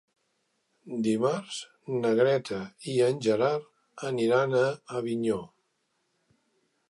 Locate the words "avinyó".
5.01-5.39